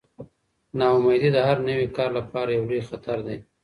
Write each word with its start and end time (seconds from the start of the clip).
ناامیدي 0.79 1.29
د 1.33 1.37
هر 1.47 1.57
نوي 1.67 1.87
کار 1.97 2.09
لپاره 2.19 2.49
یو 2.51 2.63
لوی 2.69 2.81
خطر 2.89 3.17
دی. 3.27 3.37